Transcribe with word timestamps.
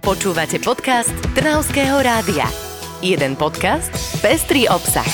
Počúvate 0.00 0.56
podcast 0.64 1.12
Trnavského 1.36 2.00
rádia. 2.00 2.48
Jeden 3.04 3.36
podcast, 3.36 3.92
pestrý 4.24 4.64
obsah. 4.64 5.04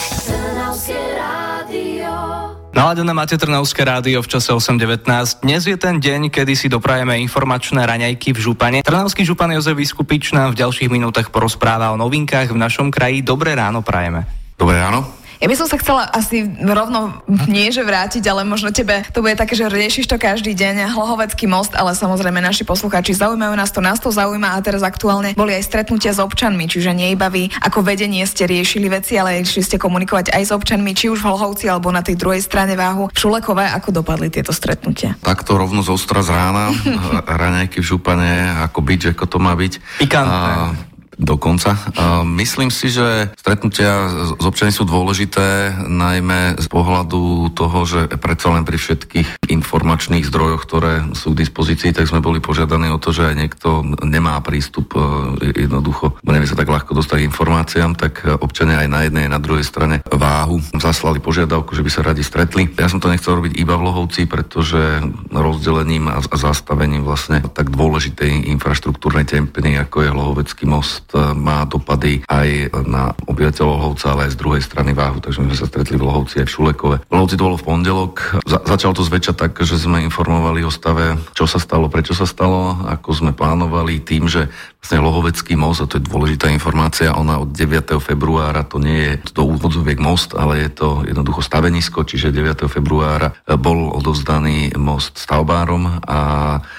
Naladené 2.71 3.11
máte 3.11 3.35
Trnavské 3.35 3.83
rádio 3.83 4.23
v 4.23 4.31
čase 4.31 4.55
8.19. 4.55 5.43
Dnes 5.43 5.67
je 5.67 5.75
ten 5.75 5.99
deň, 5.99 6.31
kedy 6.31 6.55
si 6.55 6.71
doprajeme 6.71 7.19
informačné 7.19 7.83
raňajky 7.83 8.31
v 8.31 8.39
Župane. 8.39 8.79
Trnavský 8.87 9.27
Župan 9.27 9.59
Jozef 9.59 9.75
Vyskupič 9.75 10.31
nám 10.31 10.55
v 10.55 10.63
ďalších 10.63 10.87
minútach 10.87 11.35
porozpráva 11.35 11.91
o 11.91 11.99
novinkách 11.99 12.55
v 12.55 12.59
našom 12.63 12.95
kraji. 12.95 13.27
Dobré 13.27 13.59
ráno 13.59 13.83
prajeme. 13.83 14.23
Dobré 14.55 14.79
ráno. 14.79 15.26
Ja 15.37 15.47
by 15.53 15.57
som 15.59 15.69
sa 15.69 15.77
chcela 15.77 16.09
asi 16.09 16.49
rovno 16.65 17.21
nie, 17.45 17.69
že 17.69 17.85
vrátiť, 17.85 18.25
ale 18.25 18.49
možno 18.49 18.73
tebe 18.73 19.05
to 19.13 19.21
bude 19.21 19.37
také, 19.37 19.53
že 19.53 19.69
riešiš 19.69 20.09
to 20.09 20.17
každý 20.17 20.57
deň. 20.57 20.97
Hlohovecký 20.97 21.45
most, 21.45 21.77
ale 21.77 21.93
samozrejme 21.93 22.41
naši 22.41 22.65
poslucháči 22.65 23.13
zaujímajú 23.13 23.53
nás 23.53 23.69
to, 23.69 23.85
nás 23.85 24.01
to 24.01 24.09
zaujíma 24.09 24.57
a 24.57 24.65
teraz 24.65 24.81
aktuálne 24.81 25.37
boli 25.37 25.53
aj 25.53 25.69
stretnutia 25.69 26.17
s 26.17 26.23
občanmi, 26.23 26.65
čiže 26.65 26.97
nie 26.97 27.13
iba 27.13 27.29
vy 27.29 27.53
ako 27.61 27.85
vedenie 27.85 28.25
ste 28.25 28.49
riešili 28.49 28.89
veci, 28.89 29.19
ale 29.21 29.43
išli 29.43 29.61
ste 29.61 29.77
komunikovať 29.77 30.33
aj 30.33 30.43
s 30.49 30.51
občanmi, 30.55 30.97
či 30.97 31.13
už 31.13 31.21
v 31.21 31.29
Hlohovci 31.29 31.69
alebo 31.69 31.93
na 31.93 32.01
tej 32.01 32.17
druhej 32.17 32.41
strane 32.41 32.79
váhu. 32.79 33.13
V 33.13 33.19
Šulekové, 33.19 33.69
ako 33.69 34.01
dopadli 34.01 34.33
tieto 34.33 34.57
stretnutia? 34.57 35.19
Takto 35.21 35.61
rovno 35.61 35.85
z 35.85 35.93
ostra 35.93 36.25
z 36.25 36.33
rána, 36.33 36.73
raňajky 37.45 37.83
v 37.83 37.87
župane, 37.87 38.33
ako 38.65 38.81
byť, 38.81 39.01
ako 39.17 39.25
to 39.29 39.39
má 39.43 39.53
byť. 39.53 39.73
Pikantné. 40.01 40.51
A 40.53 40.96
Dokonca. 41.17 41.81
Myslím 42.29 42.69
si, 42.69 42.93
že 42.93 43.33
stretnutia 43.41 44.13
s 44.37 44.45
občanmi 44.45 44.69
sú 44.69 44.85
dôležité, 44.85 45.73
najmä 45.89 46.61
z 46.61 46.69
pohľadu 46.69 47.49
toho, 47.57 47.89
že 47.89 48.01
predsa 48.21 48.53
len 48.53 48.69
pri 48.69 48.77
všetkých 48.77 49.49
informačných 49.49 50.29
zdrojoch, 50.29 50.61
ktoré 50.69 50.95
sú 51.17 51.33
k 51.33 51.41
dispozícii, 51.41 51.97
tak 51.97 52.05
sme 52.05 52.21
boli 52.21 52.45
požiadaní 52.45 52.93
o 52.93 53.01
to, 53.01 53.17
že 53.17 53.33
aj 53.33 53.35
niekto 53.35 53.69
nemá 54.05 54.37
prístup 54.45 54.93
e, 54.93 55.57
jednoducho, 55.57 56.21
nevie 56.29 56.45
sa 56.45 56.59
tak 56.59 56.69
ľahko 56.69 56.93
dostať 56.93 57.25
informáciám, 57.33 57.97
tak 57.97 58.21
občania 58.45 58.85
aj 58.85 58.89
na 58.93 59.01
jednej, 59.09 59.25
aj 59.25 59.33
na 59.33 59.41
druhej 59.41 59.65
strane 59.65 60.05
váhu 60.13 60.61
zaslali 60.77 61.17
požiadavku, 61.25 61.73
že 61.73 61.81
by 61.81 61.91
sa 61.91 62.05
radi 62.05 62.21
stretli. 62.21 62.69
Ja 62.77 62.93
som 62.93 63.01
to 63.01 63.09
nechcel 63.09 63.41
robiť 63.41 63.57
iba 63.57 63.81
v 63.81 63.89
Lohovci, 63.89 64.29
pretože 64.29 65.01
rozdelením 65.33 66.13
a 66.13 66.21
zastavením 66.21 67.09
vlastne 67.09 67.41
tak 67.57 67.73
dôležitej 67.73 68.53
infraštruktúrnej 68.53 69.25
tempeny, 69.25 69.81
ako 69.81 70.05
je 70.05 70.11
Lohovecký 70.13 70.65
most, 70.69 71.06
má 71.15 71.69
dopady 71.69 72.25
aj 72.27 72.73
na 72.87 73.13
obyvateľov 73.29 73.77
Lohovca, 73.77 74.07
ale 74.15 74.31
aj 74.31 74.35
z 74.35 74.41
druhej 74.41 74.63
strany 74.65 74.91
váhu, 74.97 75.21
takže 75.21 75.45
sme 75.45 75.55
sa 75.55 75.69
stretli 75.69 76.01
v 76.01 76.07
Lohovci 76.07 76.43
aj 76.43 76.47
v 76.49 76.55
Šulekove. 76.55 76.97
V 77.07 77.13
Lohovci 77.13 77.37
to 77.37 77.47
bolo 77.47 77.61
v 77.61 77.67
pondelok. 77.67 78.15
Za- 78.47 78.65
začalo 78.65 78.97
to 78.97 79.05
zväčša 79.05 79.35
tak, 79.37 79.53
že 79.61 79.77
sme 79.77 80.03
informovali 80.07 80.65
o 80.65 80.73
stave, 80.73 81.21
čo 81.37 81.45
sa 81.45 81.61
stalo, 81.61 81.93
prečo 81.93 82.17
sa 82.17 82.25
stalo, 82.25 82.81
ako 82.89 83.09
sme 83.13 83.33
plánovali 83.37 84.01
tým, 84.03 84.27
že 84.27 84.49
vlastne 84.87 85.03
Lohovecký 85.03 85.59
most, 85.59 85.83
a 85.83 85.91
to 85.91 85.99
je 85.99 86.07
dôležitá 86.07 86.47
informácia, 86.47 87.11
ona 87.11 87.43
od 87.43 87.51
9. 87.51 87.99
februára, 87.99 88.63
to 88.63 88.79
nie 88.79 89.19
je 89.19 89.35
do 89.35 89.43
úvodzoviek 89.43 89.99
most, 89.99 90.31
ale 90.39 90.63
je 90.63 90.71
to 90.71 91.03
jednoducho 91.03 91.43
stavenisko, 91.43 92.07
čiže 92.07 92.31
9. 92.31 92.71
februára 92.71 93.35
bol 93.59 93.91
odovzdaný 93.91 94.79
most 94.79 95.19
stavbárom 95.19 96.07
a 96.07 96.19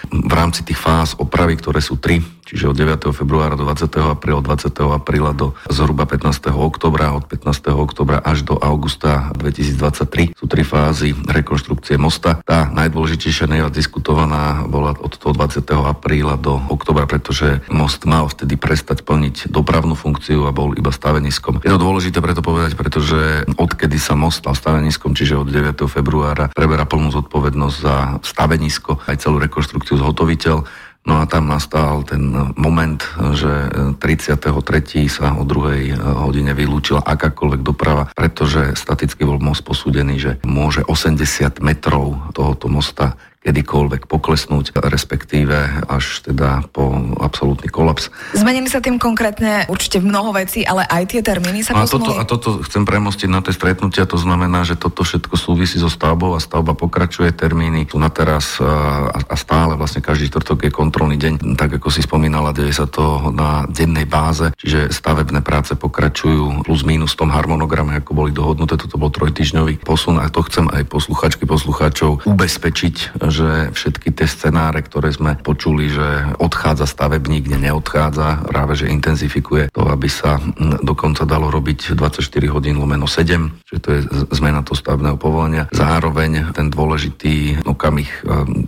v 0.08 0.34
rámci 0.34 0.64
tých 0.64 0.80
fáz 0.80 1.20
opravy, 1.20 1.60
ktoré 1.60 1.84
sú 1.84 2.00
tri, 2.00 2.24
čiže 2.48 2.72
od 2.72 2.80
9. 2.80 3.12
februára 3.12 3.60
do 3.60 3.68
20. 3.68 3.92
apríla, 4.08 4.40
od 4.40 4.48
20. 4.48 4.72
apríla 4.96 5.32
do 5.36 5.52
zhruba 5.68 6.08
15. 6.08 6.56
oktobra, 6.56 7.12
od 7.12 7.28
15. 7.28 7.76
oktobra 7.76 8.24
až 8.24 8.48
do 8.48 8.56
augusta 8.56 9.36
2023 9.36 10.32
sú 10.40 10.46
tri 10.48 10.64
fázy 10.64 11.12
rekonštrukcie 11.28 12.00
mosta. 12.00 12.40
Tá 12.48 12.72
najdôležitejšia, 12.72 13.52
najviac 13.52 13.76
diskutovaná 13.76 14.64
bola 14.64 14.96
od 14.96 15.12
toho 15.20 15.36
20. 15.36 15.68
apríla 15.84 16.40
do 16.40 16.56
oktobra, 16.72 17.04
pretože 17.04 17.60
most 17.68 18.08
mal 18.08 18.32
vtedy 18.32 18.56
prestať 18.56 19.04
plniť 19.04 19.52
dopravnú 19.52 20.00
funkciu 20.00 20.48
a 20.48 20.56
bol 20.56 20.72
iba 20.80 20.96
staveniskom. 20.96 21.60
Je 21.66 21.74
to 21.74 21.82
dôležité 21.82 22.24
preto 22.24 22.40
povedať, 22.40 22.80
pretože 22.80 23.44
odkedy 23.60 24.00
sa 24.00 24.16
most 24.16 24.40
stal 24.46 24.56
staveniskom, 24.56 25.12
čiže 25.12 25.36
od 25.36 25.52
9. 25.52 25.84
februára 25.92 26.48
preberá 26.54 26.88
plnú 26.88 27.12
zodpovednosť 27.12 27.76
za 27.76 27.96
stavenisko, 28.24 29.04
aj 29.10 29.20
celú 29.20 29.42
rekonštrukciu 29.44 30.00
zhotoviteľ. 30.00 30.87
No 31.08 31.24
a 31.24 31.26
tam 31.26 31.48
nastal 31.48 32.04
ten 32.04 32.36
moment, 32.60 33.00
že 33.32 33.72
33. 33.96 35.08
sa 35.08 35.40
o 35.40 35.48
druhej 35.48 35.96
hodine 35.96 36.52
vylúčila 36.52 37.00
akákoľvek 37.00 37.62
doprava, 37.64 38.12
pretože 38.12 38.76
staticky 38.76 39.24
bol 39.24 39.40
most 39.40 39.64
posúdený, 39.64 40.20
že 40.20 40.32
môže 40.44 40.84
80 40.84 41.64
metrov 41.64 42.20
tohoto 42.36 42.68
mosta 42.68 43.16
kedykoľvek 43.48 44.12
poklesnúť, 44.12 44.76
respektíve 44.76 45.88
až 45.88 46.20
teda 46.28 46.68
po 46.76 46.92
absolútny 47.24 47.72
kolaps. 47.72 48.12
Zmenili 48.36 48.68
sa 48.68 48.84
tým 48.84 49.00
konkrétne 49.00 49.64
určite 49.72 50.04
mnoho 50.04 50.36
vecí, 50.36 50.68
ale 50.68 50.84
aj 50.84 51.16
tie 51.16 51.22
termíny 51.24 51.64
sa 51.64 51.72
a 51.72 51.88
toto, 51.88 52.12
a 52.20 52.28
toto 52.28 52.60
chcem 52.68 52.84
premostiť 52.84 53.32
na 53.32 53.40
tie 53.40 53.56
stretnutia, 53.56 54.04
to 54.04 54.20
znamená, 54.20 54.68
že 54.68 54.76
toto 54.76 55.08
všetko 55.08 55.40
súvisí 55.40 55.80
so 55.80 55.88
stavbou 55.88 56.36
a 56.36 56.44
stavba 56.44 56.76
pokračuje, 56.76 57.32
termíny 57.32 57.88
sú 57.88 57.96
na 58.04 58.12
teraz 58.12 58.60
a, 58.60 59.16
a 59.16 59.36
stále 59.40 59.80
vlastne 59.80 60.04
každý 60.04 60.28
štvrtok 60.28 60.68
je 60.68 60.72
kontrolný 60.76 61.16
deň, 61.16 61.56
tak 61.56 61.80
ako 61.80 61.88
si 61.88 62.04
spomínala, 62.04 62.52
deje 62.52 62.76
sa 62.76 62.84
to 62.84 63.32
na 63.32 63.64
dennej 63.72 64.04
báze, 64.04 64.52
čiže 64.60 64.92
stavebné 64.92 65.40
práce 65.40 65.72
pokračujú 65.78 66.68
plus 66.68 66.84
minus 66.84 67.16
v 67.16 67.24
tom 67.24 67.30
harmonograme, 67.32 67.96
ako 67.96 68.12
boli 68.12 68.32
dohodnuté, 68.36 68.76
toto 68.76 69.00
bol 69.00 69.08
trojtyžňový 69.08 69.80
posun 69.80 70.20
a 70.20 70.28
to 70.28 70.44
chcem 70.52 70.68
aj 70.68 70.84
posluchačky, 70.92 71.48
poslucháčov 71.48 72.28
ubezpečiť, 72.28 73.22
že 73.38 73.50
všetky 73.78 74.10
tie 74.18 74.26
scenáre, 74.26 74.82
ktoré 74.82 75.14
sme 75.14 75.38
počuli, 75.38 75.94
že 75.94 76.34
odchádza 76.42 76.90
stavebník, 76.90 77.46
kde 77.46 77.70
neodchádza, 77.70 78.50
práve 78.50 78.74
že 78.74 78.90
intenzifikuje 78.90 79.70
to, 79.70 79.86
aby 79.86 80.10
sa 80.10 80.42
dokonca 80.82 81.28
dalo 81.30 81.54
robiť 81.54 81.94
24 81.94 82.26
hodín 82.50 82.82
lomeno 82.82 83.06
7, 83.06 83.68
že 83.68 83.78
to 83.78 83.88
je 83.94 84.00
zmena 84.34 84.66
toho 84.66 84.80
stavebného 84.80 85.18
povolenia. 85.20 85.70
Zároveň 85.76 86.56
ten 86.56 86.72
dôležitý 86.72 87.68
okamih 87.68 88.08
e, 88.08 88.22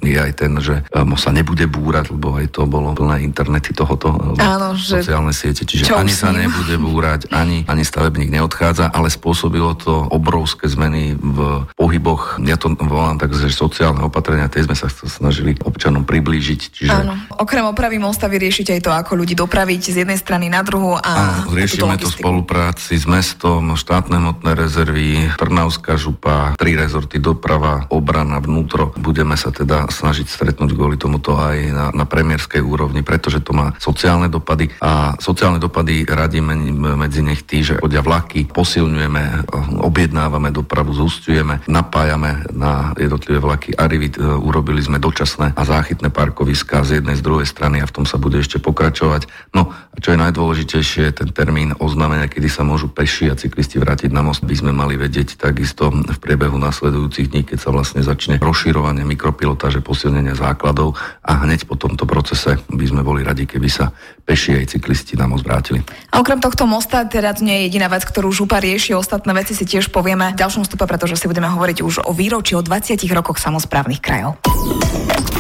je 0.04 0.18
aj 0.20 0.32
ten, 0.36 0.52
že 0.60 0.84
e, 0.84 1.16
sa 1.16 1.32
nebude 1.32 1.66
búrať, 1.66 2.12
lebo 2.12 2.36
aj 2.36 2.52
to 2.52 2.68
bolo 2.68 2.92
plné 2.94 3.24
internety 3.24 3.72
tohoto 3.72 4.36
e, 4.36 4.44
Áno, 4.44 4.76
že 4.76 5.00
sociálne 5.02 5.32
siete, 5.32 5.64
čiže 5.64 5.90
ani 5.96 6.12
sa 6.12 6.36
nebude 6.36 6.76
búrať, 6.76 7.32
ani, 7.32 7.64
ani 7.66 7.84
stavebník 7.88 8.30
neodchádza, 8.30 8.92
ale 8.92 9.08
spôsobilo 9.08 9.74
to 9.80 10.10
obrovské 10.12 10.68
zmeny 10.68 11.16
v 11.16 11.64
pohyboch. 11.80 12.42
Ja 12.44 12.60
to 12.60 12.76
volám 12.76 13.22
tak, 13.22 13.32
že 13.32 13.52
sociálne 13.54 14.04
opatrenia, 14.04 14.49
tie 14.50 14.66
sme 14.66 14.76
sa 14.76 14.90
snažili 14.90 15.56
občanom 15.62 16.04
priblížiť. 16.04 16.62
Čiže... 16.74 16.92
Áno. 16.92 17.14
Okrem 17.40 17.64
opravy 17.64 18.02
mosta 18.02 18.26
vy 18.26 18.42
riešite 18.42 18.76
aj 18.76 18.82
to, 18.82 18.92
ako 18.92 19.16
ľudí 19.16 19.38
dopraviť 19.38 19.82
z 19.94 19.96
jednej 20.04 20.20
strany 20.20 20.50
na 20.50 20.66
druhú. 20.66 20.98
A 20.98 21.46
Áno, 21.46 21.54
riešime 21.54 21.96
to 22.02 22.10
spolupráci 22.10 22.98
s 22.98 23.06
mestom, 23.06 23.78
štátne 23.78 24.18
hmotné 24.18 24.52
rezervy, 24.58 25.32
Trnavská 25.40 25.96
župa, 25.96 26.58
tri 26.58 26.74
rezorty 26.76 27.22
doprava, 27.22 27.88
obrana, 27.94 28.42
vnútro. 28.42 28.92
Budeme 28.98 29.38
sa 29.38 29.54
teda 29.54 29.88
snažiť 29.88 30.28
stretnúť 30.28 30.74
kvôli 30.74 30.98
tomuto 30.98 31.38
aj 31.38 31.58
na, 31.72 31.86
na 31.94 32.06
premiérskej 32.10 32.60
úrovni, 32.60 33.06
pretože 33.06 33.40
to 33.46 33.54
má 33.54 33.78
sociálne 33.78 34.28
dopady 34.28 34.74
a 34.82 35.14
sociálne 35.22 35.62
dopady 35.62 36.04
radíme 36.10 36.58
medzi 36.98 37.22
nech 37.22 37.46
tí, 37.46 37.62
že 37.62 37.78
chodia 37.78 38.02
vlaky, 38.02 38.50
posilňujeme, 38.50 39.52
objednávame 39.80 40.50
dopravu, 40.50 40.92
zústujeme, 40.96 41.62
napájame 41.70 42.50
na 42.56 42.92
jednotlivé 42.98 43.40
vlaky 43.40 43.70
Arivit, 43.78 44.18
urobili 44.40 44.80
sme 44.80 44.98
dočasné 44.98 45.54
a 45.54 45.62
záchytné 45.68 46.10
parkoviská 46.10 46.88
z 46.88 47.04
jednej 47.04 47.20
z 47.20 47.26
druhej 47.26 47.48
strany 47.48 47.84
a 47.84 47.90
v 47.90 47.94
tom 47.94 48.06
sa 48.08 48.16
bude 48.16 48.40
ešte 48.40 48.58
pokračovať. 48.58 49.28
No 49.52 49.70
a 49.70 49.98
čo 50.00 50.16
je 50.16 50.22
najdôležitejšie, 50.24 51.12
ten 51.12 51.30
termín 51.36 51.76
oznámenia, 51.78 52.32
kedy 52.32 52.48
sa 52.48 52.64
môžu 52.64 52.88
peši 52.88 53.30
a 53.30 53.38
cyklisti 53.38 53.78
vrátiť 53.78 54.10
na 54.16 54.24
most, 54.24 54.48
by 54.48 54.56
sme 54.56 54.72
mali 54.72 54.96
vedieť 54.96 55.36
takisto 55.36 55.92
v 55.92 56.18
priebehu 56.18 56.56
nasledujúcich 56.56 57.30
dní, 57.30 57.42
keď 57.44 57.58
sa 57.60 57.70
vlastne 57.76 58.02
začne 58.02 58.40
rozširovanie 58.40 59.04
mikropilotáže, 59.04 59.84
posilnenie 59.84 60.34
základov 60.34 60.96
a 61.22 61.44
hneď 61.44 61.68
po 61.68 61.76
tomto 61.76 62.08
procese 62.08 62.58
by 62.72 62.86
sme 62.86 63.02
boli 63.04 63.22
radi, 63.26 63.44
keby 63.44 63.70
sa 63.70 63.92
peši 64.30 64.62
aj 64.62 64.78
cyklisti 64.78 65.18
na 65.18 65.26
most 65.26 65.42
vrátili. 65.42 65.82
A 66.14 66.22
okrem 66.22 66.38
tohto 66.38 66.70
mosta, 66.70 67.02
teda 67.10 67.34
to 67.34 67.42
nie 67.42 67.66
je 67.66 67.66
jediná 67.74 67.90
vec, 67.90 68.06
ktorú 68.06 68.30
župa 68.30 68.62
rieši, 68.62 68.94
ostatné 68.94 69.34
veci 69.34 69.58
si 69.58 69.66
tiež 69.66 69.90
povieme 69.90 70.38
v 70.38 70.40
ďalšom 70.40 70.70
stupe, 70.70 70.86
pretože 70.86 71.18
si 71.18 71.26
budeme 71.26 71.50
hovoriť 71.50 71.82
už 71.82 72.06
o 72.06 72.14
výročí 72.14 72.54
o 72.54 72.62
20 72.62 73.02
rokoch 73.10 73.42
samozprávnych 73.42 73.98
krajov. 73.98 74.29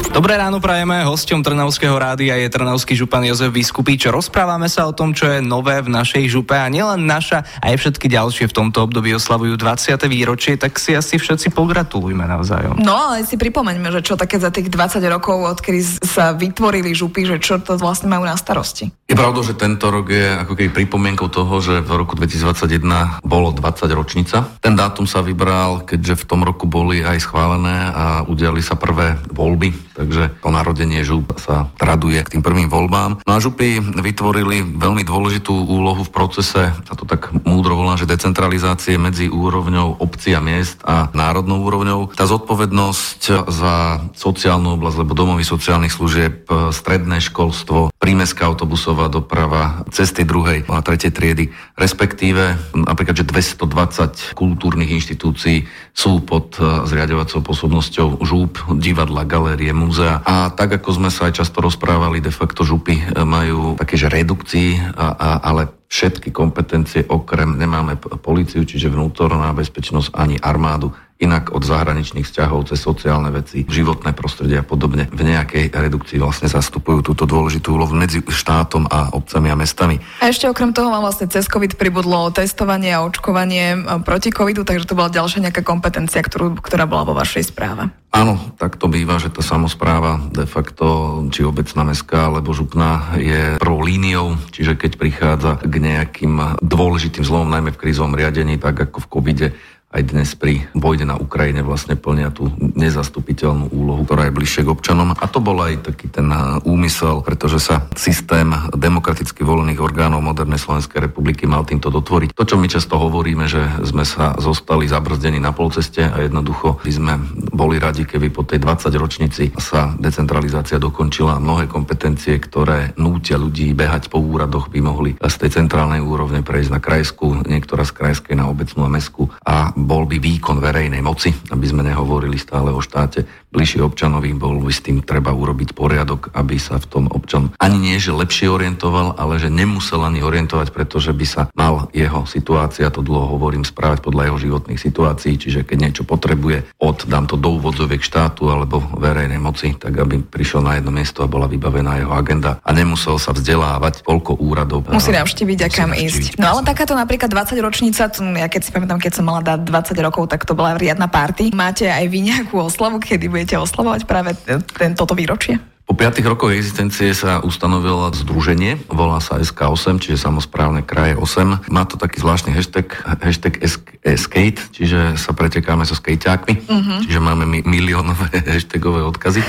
Dobré 0.09 0.41
ráno 0.41 0.57
prajeme, 0.57 1.05
hosťom 1.05 1.45
Trnavského 1.45 1.93
rádia 1.93 2.33
je 2.33 2.49
Trnavský 2.49 2.97
župan 2.97 3.21
Jozef 3.29 3.53
Vyskupič. 3.53 4.09
Rozprávame 4.09 4.65
sa 4.65 4.89
o 4.89 4.91
tom, 4.91 5.13
čo 5.13 5.29
je 5.29 5.37
nové 5.37 5.77
v 5.85 5.93
našej 5.93 6.25
župe 6.33 6.57
a 6.57 6.65
nielen 6.65 7.05
naša, 7.05 7.45
aj 7.61 7.77
všetky 7.77 8.09
ďalšie 8.09 8.49
v 8.49 8.55
tomto 8.57 8.89
období 8.89 9.13
oslavujú 9.13 9.53
20. 9.53 10.01
výročie, 10.09 10.57
tak 10.57 10.81
si 10.81 10.97
asi 10.97 11.21
všetci 11.21 11.53
pogratulujme 11.53 12.25
navzájom. 12.25 12.81
No 12.81 12.97
ale 12.97 13.21
si 13.21 13.37
pripomeňme, 13.37 13.93
že 13.93 14.01
čo 14.01 14.17
také 14.17 14.41
za 14.41 14.49
tých 14.49 14.73
20 14.73 14.97
rokov, 15.13 15.45
odkedy 15.45 15.77
sa 16.01 16.33
vytvorili 16.33 16.89
župy, 16.89 17.29
že 17.29 17.37
čo 17.37 17.61
to 17.61 17.77
vlastne 17.77 18.09
majú 18.09 18.25
na 18.25 18.33
starosti. 18.33 18.89
Je 19.05 19.13
pravdou, 19.13 19.45
že 19.45 19.53
tento 19.53 19.93
rok 19.93 20.09
je 20.09 20.25
ako 20.41 20.57
keby 20.57 20.69
pripomienkou 20.73 21.29
toho, 21.29 21.61
že 21.61 21.85
v 21.85 21.91
roku 21.97 22.17
2021 22.17 23.21
bolo 23.21 23.53
20 23.53 23.85
ročnica. 23.93 24.57
Ten 24.57 24.73
dátum 24.73 25.05
sa 25.05 25.21
vybral, 25.21 25.85
keďže 25.85 26.25
v 26.25 26.27
tom 26.29 26.41
roku 26.41 26.65
boli 26.65 27.05
aj 27.05 27.29
schválené 27.29 27.93
a 27.93 28.25
udiali 28.25 28.61
sa 28.65 28.73
prvé 28.79 29.19
voľby, 29.35 29.75
takže 29.99 30.39
to 30.39 30.49
narodenie 30.49 31.03
žup 31.03 31.35
sa 31.35 31.67
traduje 31.75 32.23
k 32.23 32.39
tým 32.39 32.43
prvým 32.43 32.71
voľbám. 32.71 33.19
No 33.27 33.31
a 33.35 33.43
župy 33.43 33.83
vytvorili 33.83 34.63
veľmi 34.63 35.03
dôležitú 35.03 35.51
úlohu 35.51 36.07
v 36.07 36.13
procese, 36.15 36.71
sa 36.71 36.93
to 36.95 37.03
tak 37.03 37.35
múdro 37.43 37.75
volá, 37.75 37.99
že 37.99 38.07
decentralizácie 38.07 38.95
medzi 38.95 39.27
úrovňou 39.27 39.99
obcí 39.99 40.31
a 40.31 40.39
miest 40.39 40.79
a 40.87 41.11
národnou 41.11 41.67
úrovňou. 41.67 42.15
Tá 42.15 42.23
zodpovednosť 42.23 43.21
za 43.51 43.75
sociálnu 44.15 44.79
oblasť, 44.79 44.97
lebo 45.03 45.11
domovy 45.11 45.43
sociálnych 45.43 45.91
služieb, 45.91 46.47
stredné 46.71 47.19
školstvo, 47.19 47.91
prímeská 48.09 48.49
autobusová 48.49 49.05
doprava, 49.05 49.85
cesty 49.93 50.25
druhej 50.25 50.65
a 50.65 50.81
tretej 50.81 51.13
triedy, 51.13 51.53
respektíve 51.77 52.57
napríklad, 52.73 53.21
že 53.21 53.29
220 53.53 54.33
kultúrnych 54.33 54.97
inštitúcií 54.97 55.69
sú 55.93 56.25
pod 56.25 56.57
e, 56.57 56.89
zriadovacou 56.89 57.45
posobnosťou 57.45 58.25
žúb, 58.25 58.57
divadla, 58.81 59.29
galérie, 59.29 59.69
múzea. 59.77 60.25
A 60.25 60.49
tak, 60.49 60.81
ako 60.81 60.89
sme 60.97 61.13
sa 61.13 61.29
aj 61.29 61.37
často 61.37 61.61
rozprávali, 61.61 62.17
de 62.17 62.33
facto 62.33 62.65
župy 62.65 62.97
e, 62.97 63.21
majú 63.21 63.77
také, 63.77 63.93
že 63.93 64.09
redukcii, 64.09 64.97
a, 64.97 65.05
a, 65.13 65.29
ale 65.45 65.69
všetky 65.85 66.33
kompetencie 66.33 67.05
okrem 67.05 67.61
nemáme 67.61 67.93
policiu, 68.25 68.65
čiže 68.65 68.89
vnútorná 68.89 69.53
bezpečnosť 69.53 70.17
ani 70.17 70.41
armádu 70.41 70.97
inak 71.19 71.51
od 71.51 71.67
zahraničných 71.67 72.23
vzťahov 72.23 72.71
cez 72.71 72.79
sociálne 72.79 73.27
veci, 73.29 73.67
životné 73.67 74.15
prostredie 74.15 74.55
a 74.55 74.65
podobne 74.65 75.11
v 75.11 75.21
nejakej 75.27 75.75
redukcii 75.75 76.15
vlastne 76.15 76.47
zastupujú 76.47 77.03
túto 77.03 77.27
dôležitú 77.27 77.75
úlohu 77.75 77.91
medzi 77.91 78.23
štátom 78.23 78.87
a 78.87 79.11
obcami 79.11 79.51
a 79.51 79.59
mestami. 79.59 79.99
A 80.23 80.31
ešte 80.31 80.47
okrem 80.47 80.71
toho 80.71 80.87
vám 80.87 81.03
vlastne 81.03 81.27
cez 81.27 81.51
COVID 81.51 81.75
pribudlo 81.75 82.31
testovanie 82.31 82.95
a 82.95 83.03
očkovanie 83.03 83.75
proti 84.07 84.31
COVIDu, 84.31 84.63
takže 84.63 84.87
to 84.87 84.97
bola 84.97 85.11
ďalšia 85.11 85.51
nejaká 85.51 85.61
kompetencia, 85.61 86.23
ktorú, 86.23 86.55
ktorá 86.63 86.87
bola 86.87 87.03
vo 87.03 87.13
vašej 87.19 87.51
správe. 87.51 87.91
Áno, 88.09 88.41
tak 88.57 88.81
to 88.81 88.89
býva, 88.89 89.21
že 89.21 89.29
tá 89.29 89.45
samozpráva 89.45 90.17
de 90.33 90.49
facto, 90.49 91.21
či 91.29 91.45
obecná 91.45 91.85
mestská 91.85 92.31
alebo 92.31 92.57
župná 92.57 93.13
je 93.21 93.61
prvou 93.61 93.85
líniou, 93.85 94.33
čiže 94.49 94.73
keď 94.73 94.91
prichádza 94.97 95.51
k 95.61 95.73
nejakým 95.77 96.57
dôležitým 96.63 97.21
zlomom, 97.21 97.53
najmä 97.53 97.69
v 97.69 97.81
krízovom 97.85 98.17
riadení, 98.17 98.57
tak 98.57 98.81
ako 98.81 99.05
v 99.05 99.09
covide, 99.13 99.47
aj 99.89 100.01
dnes 100.05 100.29
pri 100.37 100.69
vojne 100.77 101.09
na 101.09 101.17
Ukrajine 101.17 101.65
vlastne 101.65 101.97
plnia 101.97 102.29
tú 102.29 102.53
nezastupiteľnú 102.61 103.73
úlohu, 103.73 104.05
ktorá 104.05 104.29
je 104.29 104.37
bližšie 104.37 104.61
k 104.61 104.71
občanom. 104.71 105.17
A 105.17 105.25
to 105.25 105.41
bol 105.41 105.57
aj 105.65 105.81
taký 105.81 106.13
ten 106.13 106.29
úmysel, 106.61 107.25
pretože 107.25 107.57
sa 107.57 107.89
systém 107.97 108.45
demokraticky 108.69 109.41
volených 109.41 109.81
orgánov 109.81 110.21
modernej 110.21 110.61
Slovenskej 110.61 111.09
republiky 111.09 111.49
mal 111.49 111.65
týmto 111.65 111.89
dotvoriť. 111.89 112.37
To, 112.37 112.45
čo 112.45 112.61
my 112.61 112.69
často 112.69 113.01
hovoríme, 113.01 113.49
že 113.49 113.65
sme 113.81 114.05
sa 114.05 114.37
zostali 114.37 114.85
zabrzdení 114.85 115.41
na 115.41 115.57
polceste 115.57 116.05
a 116.05 116.21
jednoducho 116.21 116.85
by 116.85 116.91
sme 116.93 117.13
boli 117.49 117.81
radi, 117.81 118.05
keby 118.05 118.29
po 118.29 118.45
tej 118.45 118.61
20 118.61 118.93
ročnici 118.93 119.49
sa 119.57 119.97
decentralizácia 119.97 120.77
dokončila. 120.77 121.41
Mnohé 121.41 121.65
kompetencie, 121.65 122.37
ktoré 122.37 122.93
nútia 123.01 123.41
ľudí 123.41 123.73
behať 123.73 124.13
po 124.13 124.21
úradoch, 124.21 124.69
by 124.69 124.79
mohli 124.85 125.17
z 125.17 125.35
tej 125.41 125.65
centrálnej 125.65 125.99
úrovne 125.99 126.45
prejsť 126.45 126.71
na 126.77 126.79
krajskú, 126.79 127.41
niektorá 127.49 127.81
z 127.89 127.97
krajskej 127.97 128.37
na 128.37 128.45
obecnú 128.45 128.85
a 128.85 128.93
mestskú 128.93 129.33
a 129.41 129.73
bol 129.85 130.09
by 130.09 130.17
výkon 130.17 130.57
verejnej 130.63 131.03
moci, 131.03 131.31
aby 131.51 131.65
sme 131.67 131.85
nehovorili 131.85 132.35
stále 132.39 132.73
o 132.73 132.81
štáte, 132.81 133.27
bližšie 133.49 133.81
občanovi, 133.81 134.29
bol 134.37 134.61
by 134.61 134.69
s 134.69 134.85
tým 134.85 135.01
treba 135.01 135.33
urobiť 135.33 135.73
poriadok, 135.73 136.29
aby 136.37 136.61
sa 136.61 136.77
v 136.77 136.85
tom 136.85 137.05
občan 137.09 137.49
ani 137.57 137.81
nie, 137.81 137.97
že 137.97 138.13
lepšie 138.13 138.45
orientoval, 138.45 139.17
ale 139.17 139.41
že 139.41 139.49
nemusel 139.49 140.05
ani 140.05 140.21
orientovať, 140.21 140.69
pretože 140.69 141.09
by 141.09 141.25
sa 141.25 141.41
mal 141.57 141.89
jeho 141.89 142.29
situácia, 142.29 142.93
to 142.93 143.01
dlho 143.01 143.33
hovorím, 143.37 143.65
správať 143.65 144.05
podľa 144.05 144.29
jeho 144.29 144.37
životných 144.49 144.79
situácií, 144.79 145.41
čiže 145.41 145.65
keď 145.65 145.77
niečo 145.81 146.03
potrebuje 146.05 146.77
od, 146.77 147.09
dám 147.09 147.25
to 147.25 147.41
do 147.41 147.57
úvodzoviek 147.57 148.05
štátu 148.05 148.53
alebo 148.53 148.85
verejnej 149.01 149.41
moci, 149.41 149.73
tak 149.73 149.97
aby 149.97 150.21
prišiel 150.21 150.61
na 150.61 150.77
jedno 150.77 150.93
miesto 150.93 151.25
a 151.25 151.31
bola 151.31 151.49
vybavená 151.49 152.05
jeho 152.05 152.13
agenda 152.13 152.61
a 152.61 152.69
nemusel 152.69 153.17
sa 153.17 153.33
vzdelávať, 153.33 154.05
koľko 154.05 154.37
úradov. 154.37 154.85
Musí 154.93 155.09
navštíviť 155.09 155.59
a 155.65 155.67
kam 155.73 155.91
ísť. 155.97 156.37
No 156.37 156.53
ale 156.53 156.61
takáto 156.61 156.93
napríklad 156.93 157.33
20 157.33 157.57
ročnica, 157.65 158.13
ja 158.13 158.47
keď 158.47 158.61
si 158.61 158.69
pamätám, 158.69 159.01
keď 159.01 159.11
som 159.17 159.25
mala 159.25 159.41
dať 159.41 159.59
20 159.69 159.93
rokov, 160.01 160.27
tak 160.27 160.43
to 160.43 160.57
bola 160.57 160.75
riadna 160.75 161.07
party. 161.07 161.53
Máte 161.53 161.87
aj 161.87 162.05
vy 162.09 162.25
nejakú 162.25 162.57
oslavu, 162.59 162.97
kedy 162.97 163.29
budete 163.29 163.55
oslavovať 163.55 164.09
práve 164.09 164.33
ten, 164.75 164.97
toto 164.97 165.13
výročie? 165.13 165.61
Po 165.89 165.97
5 165.97 166.21
rokoch 166.21 166.53
existencie 166.53 167.17
sa 167.17 167.41
ustanovilo 167.41 168.13
združenie, 168.13 168.77
volá 168.93 169.17
sa 169.17 169.41
SK8, 169.41 169.97
čiže 169.97 170.21
samozprávne 170.21 170.85
kraje 170.85 171.17
8. 171.17 171.65
Má 171.65 171.83
to 171.89 171.97
taký 171.97 172.21
zvláštny 172.21 172.53
hashtag, 172.53 172.93
hashtag 173.25 173.57
skate, 174.05 174.61
čiže 174.69 175.17
sa 175.17 175.33
pretekáme 175.33 175.89
so 175.89 175.97
skejťákmi, 175.97 176.53
uh-huh. 176.69 176.99
čiže 177.09 177.17
máme 177.17 177.49
mi, 177.49 177.65
miliónové 177.65 178.29
hashtagové 178.53 179.01
odkazy, 179.01 179.41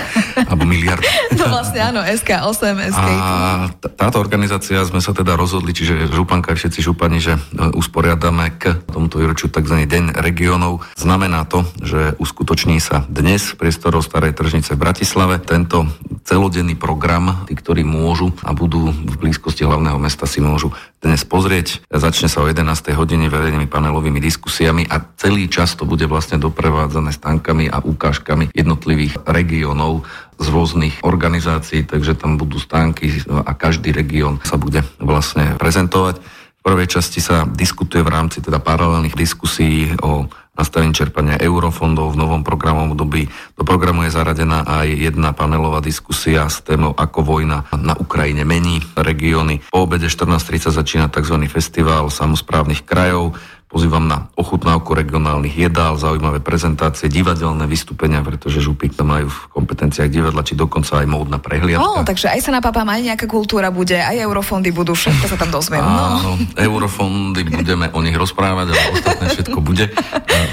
alebo 0.48 0.64
miliard. 0.64 1.04
No 1.40 1.48
vlastne 1.48 1.81
áno, 1.81 2.04
SK8, 2.04 2.92
skate. 2.92 3.20
A 3.20 3.69
t- 3.72 3.88
táto 3.96 4.20
organizácia 4.20 4.76
sme 4.84 5.00
sa 5.00 5.16
teda 5.16 5.40
rozhodli, 5.40 5.72
čiže 5.72 6.08
županka 6.12 6.52
všetci 6.52 6.84
župani, 6.84 7.16
že 7.16 7.37
e, 7.37 7.40
usporiadame 7.72 8.60
k 8.60 8.76
tomuto 8.92 9.16
výročiu 9.16 9.48
tzv. 9.48 9.88
Deň 9.88 10.20
regionov. 10.20 10.84
Znamená 11.00 11.48
to, 11.48 11.64
že 11.81 12.12
uskutoční 12.20 12.76
sa 12.76 13.08
dnes 13.08 13.56
v 13.56 13.56
priestoroch 13.56 14.04
Starej 14.04 14.37
tržnice 14.37 14.76
v 14.76 14.82
Bratislave. 14.84 15.40
Tento 15.40 15.88
celodenný 16.30 16.78
program, 16.78 17.42
tí, 17.50 17.58
ktorí 17.58 17.82
môžu 17.82 18.30
a 18.46 18.54
budú 18.54 18.94
v 18.94 19.14
blízkosti 19.18 19.66
hlavného 19.66 19.98
mesta 19.98 20.30
si 20.30 20.38
môžu 20.38 20.70
dnes 21.02 21.26
pozrieť. 21.26 21.82
Začne 21.90 22.30
sa 22.30 22.46
o 22.46 22.46
11. 22.46 22.70
hodine 22.94 23.26
verejnými 23.26 23.66
panelovými 23.66 24.22
diskusiami 24.22 24.86
a 24.86 25.02
celý 25.18 25.50
čas 25.50 25.74
to 25.74 25.82
bude 25.82 26.06
vlastne 26.06 26.38
doprevádzané 26.38 27.10
stánkami 27.10 27.66
a 27.66 27.82
ukážkami 27.82 28.54
jednotlivých 28.54 29.18
regiónov 29.26 30.06
z 30.38 30.46
rôznych 30.46 31.02
organizácií, 31.02 31.82
takže 31.82 32.14
tam 32.14 32.38
budú 32.38 32.62
stánky 32.62 33.26
a 33.26 33.50
každý 33.58 33.90
región 33.90 34.38
sa 34.46 34.54
bude 34.54 34.86
vlastne 35.02 35.58
prezentovať. 35.58 36.22
V 36.60 36.62
prvej 36.62 36.94
časti 36.94 37.18
sa 37.18 37.42
diskutuje 37.42 38.06
v 38.06 38.12
rámci 38.12 38.38
teda 38.38 38.62
paralelných 38.62 39.18
diskusí 39.18 39.98
o 39.98 40.30
nastavení 40.60 40.92
čerpania 40.92 41.40
eurofondov 41.40 42.12
v 42.12 42.20
novom 42.20 42.44
programovom 42.44 42.92
období. 42.92 43.32
Do 43.56 43.64
programu 43.64 44.04
je 44.04 44.12
zaradená 44.12 44.68
aj 44.68 44.92
jedna 44.92 45.32
panelová 45.32 45.80
diskusia 45.80 46.44
s 46.44 46.60
témou 46.60 46.92
Ako 46.92 47.24
vojna 47.24 47.64
na 47.72 47.96
Ukrajine 47.96 48.44
mení 48.44 48.84
regióny. 48.92 49.64
Po 49.72 49.88
obede 49.88 50.12
14.30 50.12 50.76
začína 50.76 51.06
tzv. 51.08 51.40
festival 51.48 52.12
samozprávnych 52.12 52.84
krajov. 52.84 53.32
Pozývam 53.70 54.11
na 54.11 54.26
ochutnávku 54.34 54.99
regionálnych 54.99 55.55
jedál, 55.55 55.94
zaujímavé 55.94 56.43
prezentácie, 56.43 57.06
divadelné 57.06 57.70
vystúpenia, 57.70 58.19
pretože 58.19 58.58
župy 58.58 58.90
majú 59.06 59.31
v 59.31 59.40
kompetenciách 59.55 60.11
divadla, 60.11 60.43
či 60.43 60.58
dokonca 60.58 60.99
aj 60.99 61.06
módna 61.06 61.38
prehliadka. 61.38 61.78
Oh, 61.78 62.02
takže 62.02 62.34
aj 62.34 62.40
sa 62.43 62.50
napápam, 62.50 62.90
aj 62.90 63.14
nejaká 63.14 63.31
kultúra 63.31 63.70
bude, 63.70 63.94
aj 63.94 64.19
eurofondy 64.26 64.75
budú, 64.75 64.99
všetko 64.99 65.22
sa 65.31 65.38
tam 65.38 65.55
dozviem. 65.55 65.87
No. 65.87 66.02
Áno, 66.18 66.33
eurofondy 66.59 67.47
budeme 67.47 67.87
o 67.94 68.02
nich 68.02 68.18
rozprávať, 68.18 68.75
ale 68.75 68.90
ostatné 68.90 69.26
všetko 69.38 69.59
bude. 69.62 69.87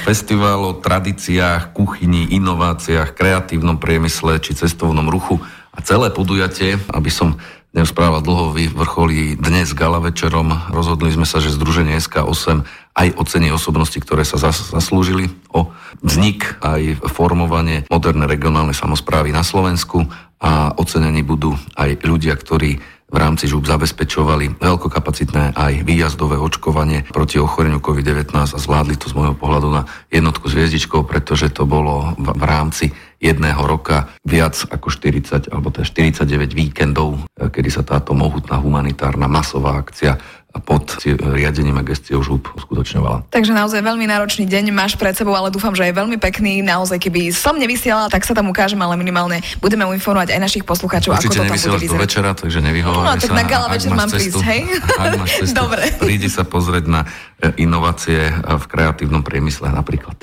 Festival 0.06 0.62
o 0.62 0.78
tradíciách, 0.78 1.74
kuchyni, 1.74 2.30
inováciách, 2.38 3.18
kreatívnom 3.18 3.82
priemysle 3.82 4.38
či 4.46 4.54
cestovnom 4.54 5.10
ruchu 5.10 5.42
a 5.74 5.82
celé 5.82 6.14
podujatie, 6.14 6.78
aby 6.94 7.10
som 7.10 7.42
neusprával 7.78 8.26
dlho, 8.26 8.58
vyvrcholí 8.58 9.38
dnes 9.38 9.70
gala 9.78 10.02
večerom. 10.02 10.50
Rozhodli 10.74 11.14
sme 11.14 11.30
sa, 11.30 11.38
že 11.38 11.54
Združenie 11.54 12.00
SK8 12.02 12.66
aj 12.98 13.14
ocenie 13.14 13.54
osobnosti, 13.54 14.02
ktoré 14.02 14.26
sa 14.26 14.42
zas, 14.42 14.74
zaslúžili 14.74 15.30
o 15.54 15.70
vznik, 16.02 16.58
aj 16.66 16.98
formovanie 17.14 17.86
modernej 17.94 18.26
regionálnej 18.26 18.74
samozprávy 18.74 19.30
na 19.30 19.46
Slovensku 19.46 20.10
a 20.42 20.74
ocenení 20.74 21.22
budú 21.22 21.54
aj 21.78 22.02
ľudia, 22.02 22.34
ktorí 22.34 22.82
v 23.08 23.16
rámci 23.16 23.48
žúb 23.48 23.64
zabezpečovali 23.64 24.60
veľkokapacitné 24.60 25.56
aj 25.56 25.74
výjazdové 25.88 26.36
očkovanie 26.36 27.08
proti 27.08 27.40
ochoreniu 27.40 27.80
COVID-19 27.80 28.36
a 28.36 28.60
zvládli 28.60 29.00
to 29.00 29.08
z 29.08 29.16
môjho 29.16 29.32
pohľadu 29.32 29.68
na 29.72 29.88
jednotku 30.12 30.52
s 30.52 30.56
hviezdičkou, 30.60 31.08
pretože 31.08 31.48
to 31.56 31.64
bolo 31.64 32.20
v, 32.20 32.44
rámci 32.44 32.92
jedného 33.24 33.64
roka 33.64 34.12
viac 34.28 34.60
ako 34.60 34.92
40 34.92 35.48
alebo 35.48 35.72
teda 35.72 35.88
49 35.88 36.52
víkendov, 36.52 37.24
kedy 37.40 37.70
sa 37.72 37.88
táto 37.88 38.12
mohutná 38.12 38.60
humanitárna 38.60 39.32
masová 39.32 39.80
akcia 39.80 40.20
pod 40.64 41.00
riadením 41.06 41.78
a 41.80 41.84
gestiou 41.84 42.22
žúb 42.22 42.48
uskutočňovala. 42.58 43.30
Takže 43.30 43.52
naozaj 43.54 43.82
veľmi 43.84 44.06
náročný 44.08 44.46
deň 44.50 44.74
máš 44.74 44.98
pred 44.98 45.14
sebou, 45.14 45.34
ale 45.34 45.54
dúfam, 45.54 45.74
že 45.74 45.88
je 45.88 45.94
veľmi 45.94 46.18
pekný. 46.18 46.62
Naozaj, 46.66 46.98
keby 47.02 47.30
som 47.34 47.58
nevysielala, 47.58 48.08
tak 48.08 48.26
sa 48.26 48.34
tam 48.34 48.50
ukážem, 48.50 48.80
ale 48.80 48.98
minimálne 49.00 49.42
budeme 49.60 49.86
informovať 49.88 50.36
aj 50.36 50.40
našich 50.40 50.64
poslucháčov, 50.64 51.16
Určite 51.18 51.42
ako 51.42 51.54
to 51.54 51.54
tam 51.54 51.74
bude 51.74 51.84
vyzerať. 51.84 52.04
večera, 52.04 52.30
takže 52.34 52.60
nevyhovávaj 52.62 53.18
no, 53.18 53.22
tak 53.22 53.32
sa. 53.32 53.38
na 53.38 53.46
gala 53.46 53.68
večer 53.72 53.92
mám 53.94 54.10
cestu, 54.10 54.40
prísť, 54.40 54.44
hej? 54.46 54.62
Ak 55.02 55.12
máš 55.18 55.32
cestu, 55.44 55.56
Dobre. 55.58 55.84
prídi 55.98 56.28
sa 56.28 56.44
pozrieť 56.44 56.86
na 56.86 57.02
e, 57.42 57.62
inovácie 57.62 58.30
v 58.34 58.64
kreatívnom 58.68 59.22
priemysle 59.22 59.70
napríklad. 59.72 60.16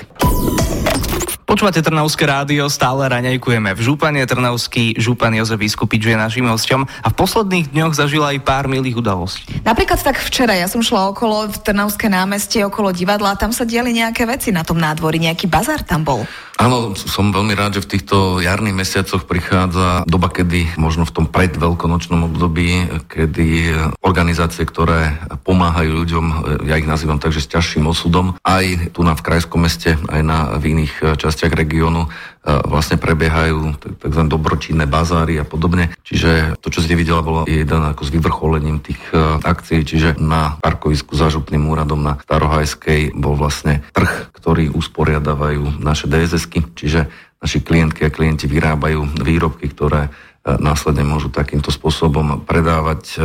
Počúvate 1.45 1.77
Trnavské 1.77 2.25
rádio, 2.25 2.65
stále 2.73 3.05
raňajkujeme 3.05 3.77
v 3.77 3.79
Župane. 3.85 4.25
Trnavský 4.25 4.97
Župan 4.97 5.29
Jozef 5.37 5.61
Vyskupič 5.61 6.01
je 6.01 6.17
našim 6.17 6.49
hostom 6.49 6.89
a 7.05 7.07
v 7.13 7.17
posledných 7.21 7.69
dňoch 7.69 7.93
zažila 7.93 8.33
aj 8.33 8.41
pár 8.41 8.65
milých 8.65 8.97
udalostí. 8.97 9.61
Napríklad 9.61 10.01
tak 10.01 10.17
včera, 10.17 10.57
ja 10.57 10.65
som 10.65 10.81
šla 10.81 11.13
okolo 11.13 11.45
v 11.53 11.57
Trnavské 11.61 12.09
námestie, 12.09 12.65
okolo 12.65 12.89
divadla 12.89 13.37
a 13.37 13.39
tam 13.39 13.53
sa 13.53 13.61
diali 13.61 13.93
nejaké 13.93 14.25
veci 14.25 14.49
na 14.49 14.65
tom 14.65 14.81
nádvorí, 14.81 15.21
nejaký 15.21 15.45
bazar 15.45 15.85
tam 15.85 16.01
bol. 16.01 16.25
Áno, 16.55 16.95
som 16.95 17.35
veľmi 17.35 17.51
rád, 17.51 17.77
že 17.77 17.83
v 17.83 17.91
týchto 17.99 18.39
jarných 18.39 18.79
mesiacoch 18.79 19.27
prichádza 19.27 20.07
doba, 20.07 20.31
kedy 20.31 20.79
možno 20.79 21.03
v 21.03 21.11
tom 21.11 21.25
predveľkonočnom 21.27 22.31
období, 22.31 22.87
kedy 23.11 23.75
organizácie, 23.99 24.63
ktoré 24.63 25.19
pomáhajú 25.43 25.91
ľuďom, 25.91 26.25
ja 26.63 26.79
ich 26.79 26.87
nazývam 26.87 27.19
tak, 27.19 27.35
že 27.35 27.43
s 27.43 27.51
ťažším 27.51 27.91
osudom, 27.91 28.39
aj 28.47 28.95
tu 28.95 29.03
na 29.03 29.19
v 29.19 29.25
krajskom 29.27 29.67
meste, 29.67 29.99
aj 30.07 30.21
na 30.23 30.55
v 30.55 30.79
iných 30.79 31.19
častiach 31.19 31.51
regiónu, 31.51 32.07
vlastne 32.45 33.01
prebiehajú 33.01 33.73
tzv. 33.97 34.21
dobročinné 34.29 34.85
bazáry 34.85 35.41
a 35.41 35.45
podobne. 35.45 35.97
Čiže 36.05 36.61
to, 36.61 36.69
čo 36.69 36.85
ste 36.85 36.93
videla, 36.93 37.25
bolo 37.25 37.49
jeden 37.49 37.81
ako 37.81 38.05
s 38.05 38.13
vyvrcholením 38.13 38.85
tých 38.85 39.01
akcií, 39.41 39.81
čiže 39.81 40.21
na 40.21 40.61
parkovisku 40.61 41.17
za 41.17 41.33
župným 41.33 41.65
úradom 41.65 42.05
na 42.05 42.21
Starohajskej 42.21 43.17
bol 43.17 43.33
vlastne 43.33 43.81
trh, 43.97 44.29
ktorý 44.37 44.69
usporiadávajú 44.77 45.81
naše 45.81 46.05
DSSky, 46.05 46.77
čiže 46.77 47.09
naši 47.41 47.65
klientky 47.65 48.05
a 48.05 48.13
klienti 48.13 48.45
vyrábajú 48.45 49.25
výrobky, 49.25 49.73
ktoré 49.73 50.13
následne 50.45 51.01
môžu 51.01 51.33
takýmto 51.33 51.73
spôsobom 51.73 52.45
predávať 52.45 53.17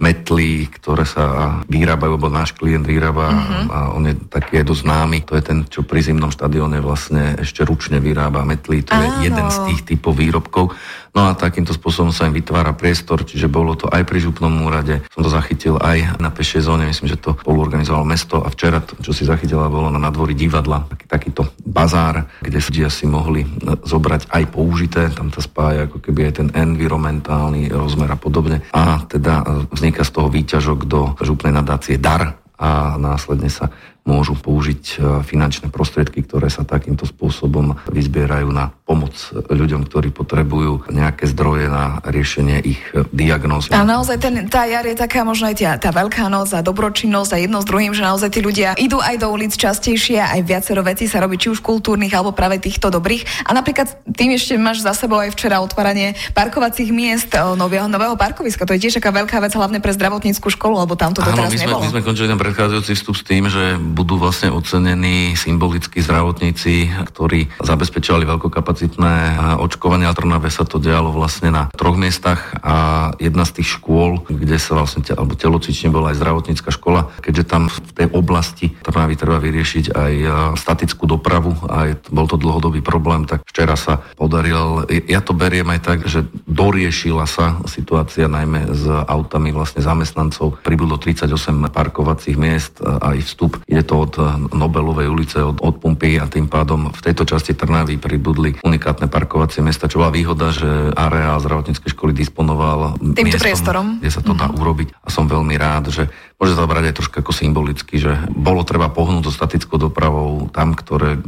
metly, 0.00 0.64
ktoré 0.72 1.04
sa 1.04 1.60
vyrábajú, 1.68 2.16
lebo 2.16 2.32
náš 2.32 2.56
klient 2.56 2.88
vyrába 2.88 3.28
uh-huh. 3.28 3.64
a 3.68 3.78
on 3.92 4.08
je 4.08 4.16
taký 4.32 4.64
aj 4.64 4.66
dosť 4.72 4.82
známy. 4.88 5.18
To 5.28 5.36
je 5.36 5.42
ten, 5.44 5.58
čo 5.68 5.84
pri 5.84 6.00
zimnom 6.00 6.32
štadióne 6.32 6.80
vlastne 6.80 7.36
ešte 7.36 7.62
ručne 7.68 8.00
vyrába 8.00 8.48
metly. 8.48 8.80
To 8.88 8.96
Áno. 8.96 9.20
je 9.20 9.28
jeden 9.28 9.46
z 9.52 9.58
tých 9.68 9.80
typov 9.84 10.16
výrobkov. 10.16 10.72
No 11.10 11.26
a 11.26 11.36
takýmto 11.36 11.76
spôsobom 11.76 12.14
sa 12.14 12.30
im 12.30 12.34
vytvára 12.34 12.72
priestor, 12.72 13.26
čiže 13.26 13.50
bolo 13.50 13.76
to 13.76 13.90
aj 13.92 14.06
pri 14.08 14.24
župnom 14.24 14.64
úrade. 14.64 15.04
Som 15.12 15.26
to 15.26 15.30
zachytil 15.30 15.76
aj 15.76 16.16
na 16.22 16.30
pešej 16.32 16.64
zóne, 16.64 16.88
myslím, 16.88 17.10
že 17.10 17.18
to 17.18 17.34
spoluorganizovalo 17.34 18.06
mesto 18.06 18.40
a 18.40 18.48
včera, 18.48 18.78
to, 18.78 18.94
čo 19.02 19.10
si 19.12 19.26
zachytila, 19.26 19.68
bolo 19.68 19.90
na 19.90 19.98
nadvorí 19.98 20.38
divadla, 20.38 20.86
taký, 20.86 21.04
takýto 21.10 21.42
bazár, 21.80 22.28
kde 22.44 22.60
ľudia 22.60 22.88
si 22.92 23.08
mohli 23.08 23.48
zobrať 23.64 24.28
aj 24.28 24.44
použité, 24.52 25.08
tam 25.16 25.32
sa 25.32 25.40
spája 25.40 25.88
ako 25.88 26.04
keby 26.04 26.28
aj 26.28 26.34
ten 26.36 26.48
environmentálny 26.52 27.72
rozmer 27.72 28.12
a 28.12 28.20
podobne. 28.20 28.60
A 28.76 29.00
teda 29.08 29.64
vzniká 29.72 30.04
z 30.04 30.12
toho 30.12 30.28
výťažok 30.28 30.84
do 30.84 31.16
župnej 31.24 31.56
nadácie 31.56 31.96
DAR, 31.96 32.36
a 32.60 33.00
následne 33.00 33.48
sa 33.48 33.72
môžu 34.08 34.34
použiť 34.36 34.82
e, 34.82 34.96
finančné 35.22 35.68
prostriedky, 35.68 36.24
ktoré 36.24 36.48
sa 36.48 36.64
takýmto 36.64 37.04
spôsobom 37.04 37.76
vyzbierajú 37.88 38.48
na 38.50 38.72
pomoc 38.88 39.14
ľuďom, 39.32 39.86
ktorí 39.86 40.10
potrebujú 40.10 40.90
nejaké 40.90 41.28
zdroje 41.30 41.70
na 41.70 42.00
riešenie 42.02 42.58
ich 42.64 42.80
e, 42.90 43.06
diagnóz. 43.12 43.70
A 43.70 43.84
naozaj 43.84 44.18
ten, 44.18 44.34
tá 44.48 44.66
jar 44.66 44.82
je 44.82 44.96
taká 44.96 45.22
možno 45.22 45.52
aj 45.52 45.56
tá, 45.60 45.72
tá 45.78 45.90
veľká 45.92 46.26
noc 46.32 46.50
a 46.56 46.64
dobročinnosť 46.64 47.30
a 47.36 47.38
jedno 47.38 47.62
s 47.62 47.66
druhým, 47.68 47.92
že 47.92 48.02
naozaj 48.02 48.30
tí 48.32 48.40
ľudia 48.40 48.74
idú 48.80 48.98
aj 48.98 49.20
do 49.20 49.28
ulic 49.30 49.52
častejšie 49.54 50.18
a 50.18 50.38
aj 50.38 50.40
viacero 50.48 50.80
vecí 50.82 51.04
sa 51.06 51.20
robí, 51.20 51.36
či 51.36 51.52
už 51.52 51.60
kultúrnych 51.60 52.12
alebo 52.16 52.32
práve 52.32 52.58
týchto 52.58 52.88
dobrých. 52.88 53.46
A 53.46 53.54
napríklad 53.54 54.00
tým 54.10 54.34
ešte 54.34 54.56
máš 54.56 54.82
za 54.82 54.96
sebou 54.96 55.20
aj 55.20 55.30
včera 55.36 55.60
otváranie 55.60 56.16
parkovacích 56.32 56.90
miest 56.90 57.30
nového, 57.36 57.86
nového 57.86 58.16
parkoviska. 58.16 58.66
To 58.66 58.74
je 58.74 58.88
tiež 58.88 58.98
taká 58.98 59.12
veľká 59.14 59.38
vec, 59.38 59.52
hlavne 59.54 59.78
pre 59.78 59.92
zdravotníckú 59.94 60.48
školu, 60.50 60.82
lebo 60.82 60.96
tam 60.96 61.12
to 61.14 61.20
teraz 61.20 61.52
my 61.52 61.58
sme, 61.58 61.68
nebolo. 61.68 61.82
My 61.84 61.90
sme 61.92 62.02
končili 62.02 62.26
ten 62.26 62.40
predchádzajúci 62.40 62.92
vstup 62.96 63.14
s 63.14 63.22
tým, 63.26 63.44
že 63.46 63.78
budú 63.90 64.16
vlastne 64.16 64.54
ocenení 64.54 65.34
symbolickí 65.34 65.98
zdravotníci, 66.00 66.88
ktorí 67.10 67.50
zabezpečovali 67.60 68.24
veľkokapacitné 68.24 69.14
očkovanie. 69.58 70.06
A 70.06 70.14
Trnave 70.14 70.48
sa 70.48 70.62
to 70.62 70.78
dialo 70.78 71.10
vlastne 71.10 71.50
na 71.50 71.66
troch 71.74 71.98
miestach 71.98 72.54
a 72.62 73.10
jedna 73.18 73.42
z 73.42 73.60
tých 73.60 73.76
škôl, 73.76 74.22
kde 74.24 74.56
sa 74.56 74.78
vlastne, 74.78 75.02
alebo 75.12 75.34
telocične 75.34 75.90
bola 75.90 76.14
aj 76.14 76.22
zdravotnícka 76.22 76.70
škola, 76.70 77.10
keďže 77.20 77.44
tam 77.50 77.66
v 77.66 77.90
tej 77.92 78.06
oblasti 78.14 78.72
Trnavy 78.86 79.18
treba 79.18 79.42
vyriešiť 79.42 79.84
aj 79.92 80.12
statickú 80.54 81.10
dopravu 81.10 81.52
a 81.66 81.98
bol 82.08 82.30
to 82.30 82.38
dlhodobý 82.38 82.80
problém, 82.80 83.26
tak 83.26 83.42
včera 83.44 83.74
sa 83.74 84.00
podaril, 84.14 84.86
ja 85.10 85.18
to 85.18 85.34
beriem 85.34 85.66
aj 85.74 85.80
tak, 85.82 85.98
že 86.06 86.24
doriešila 86.46 87.26
sa 87.26 87.58
situácia 87.66 88.30
najmä 88.30 88.70
s 88.70 88.86
autami 88.86 89.50
vlastne 89.50 89.82
zamestnancov. 89.82 90.62
Pribudlo 90.62 91.00
38 91.00 91.26
parkovacích 91.72 92.36
miest, 92.38 92.78
aj 92.80 93.18
vstup. 93.24 93.58
Ide 93.66 93.79
to 93.84 93.94
od 94.00 94.14
Nobelovej 94.54 95.08
ulice, 95.10 95.42
od, 95.44 95.60
od 95.60 95.80
Pumpy 95.80 96.16
a 96.20 96.26
tým 96.26 96.46
pádom 96.46 96.92
v 96.92 97.00
tejto 97.00 97.26
časti 97.26 97.52
Trnavy 97.56 98.00
pribudli 98.00 98.56
unikátne 98.60 99.06
parkovacie 99.10 99.60
miesta, 99.60 99.90
čo 99.90 100.00
bola 100.00 100.14
výhoda, 100.14 100.52
že 100.54 100.94
areál 100.94 101.42
zdravotníckej 101.42 101.90
školy 101.92 102.12
disponoval 102.16 102.96
týmto 103.00 103.22
miestom, 103.26 103.44
priestorom, 103.44 103.86
kde 104.00 104.10
sa 104.10 104.22
to 104.22 104.32
dá 104.32 104.48
mm-hmm. 104.48 104.60
urobiť 104.60 104.88
a 105.04 105.08
som 105.08 105.24
veľmi 105.28 105.54
rád, 105.58 105.92
že 105.92 106.04
môže 106.40 106.56
sa 106.56 106.64
brať 106.64 106.90
aj 106.90 106.96
trošku 106.96 107.20
ako 107.20 107.36
symbolicky, 107.36 108.00
že 108.00 108.16
bolo 108.32 108.64
treba 108.64 108.88
pohnúť 108.88 109.28
so 109.28 109.32
statickou 109.36 109.76
dopravou 109.76 110.48
tam, 110.48 110.72
ktoré 110.72 111.20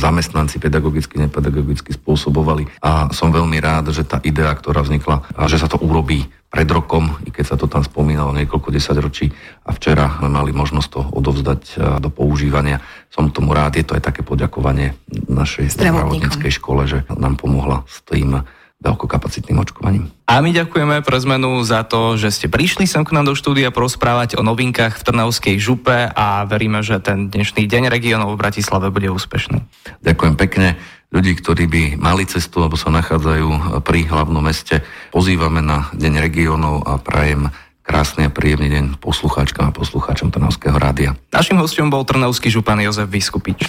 zamestnanci 0.00 0.56
pedagogicky, 0.56 1.20
nepedagogicky 1.20 1.92
spôsobovali. 1.92 2.72
A 2.80 3.12
som 3.12 3.28
veľmi 3.28 3.60
rád, 3.60 3.92
že 3.92 4.08
tá 4.08 4.24
idea, 4.24 4.48
ktorá 4.56 4.80
vznikla, 4.80 5.28
a 5.36 5.44
že 5.52 5.60
sa 5.60 5.68
to 5.68 5.76
urobí 5.76 6.24
pred 6.48 6.68
rokom, 6.68 7.16
i 7.24 7.32
keď 7.32 7.44
sa 7.44 7.56
to 7.60 7.68
tam 7.68 7.84
spomínalo 7.84 8.32
niekoľko 8.36 8.72
desaťročí 8.72 9.32
a 9.68 9.72
včera 9.76 10.20
sme 10.20 10.32
mali 10.32 10.52
možnosť 10.52 10.88
to 10.88 11.00
odovzdať 11.12 11.60
do 12.00 12.08
používania. 12.08 12.80
Som 13.12 13.32
tomu 13.32 13.52
rád, 13.52 13.76
je 13.76 13.84
to 13.84 13.96
aj 13.96 14.04
také 14.04 14.24
poďakovanie 14.24 14.96
našej 15.28 15.76
zdravotníckej 15.76 16.52
škole, 16.56 16.88
že 16.88 17.04
nám 17.12 17.36
pomohla 17.36 17.84
s 17.88 18.00
tým 18.04 18.44
veľkokapacitným 18.82 19.62
očkovaním. 19.62 20.10
A 20.26 20.42
my 20.42 20.50
ďakujeme 20.50 21.06
pre 21.06 21.18
zmenu 21.22 21.62
za 21.62 21.86
to, 21.86 22.18
že 22.18 22.34
ste 22.34 22.46
prišli 22.50 22.90
sem 22.90 23.06
k 23.06 23.14
nám 23.14 23.30
do 23.30 23.38
štúdia 23.38 23.70
porozprávať 23.70 24.34
o 24.36 24.42
novinkách 24.42 24.98
v 24.98 25.06
Trnavskej 25.06 25.56
župe 25.62 26.10
a 26.10 26.42
veríme, 26.44 26.82
že 26.82 26.98
ten 26.98 27.30
dnešný 27.30 27.70
deň 27.70 27.88
regionov 27.88 28.34
v 28.34 28.42
Bratislave 28.42 28.90
bude 28.90 29.06
úspešný. 29.14 29.62
Ďakujem 30.02 30.34
pekne 30.34 30.76
ľudí, 31.14 31.38
ktorí 31.38 31.64
by 31.70 31.82
mali 32.00 32.26
cestu 32.26 32.64
alebo 32.64 32.74
sa 32.74 32.90
nachádzajú 32.90 33.80
pri 33.86 34.08
hlavnom 34.10 34.42
meste. 34.42 34.82
Pozývame 35.14 35.62
na 35.62 35.92
Deň 35.94 36.18
regiónov 36.18 36.82
a 36.88 36.98
prajem 36.98 37.52
krásny 37.84 38.26
a 38.26 38.32
príjemný 38.32 38.72
deň 38.72 38.84
poslucháčkam 39.02 39.68
a 39.68 39.76
poslucháčom 39.76 40.32
Trnavského 40.32 40.78
rádia. 40.78 41.18
Našim 41.34 41.58
hostom 41.60 41.92
bol 41.92 42.06
Trnavský 42.06 42.48
župan 42.48 42.80
Jozef 42.80 43.10
Vyskupič. 43.10 43.68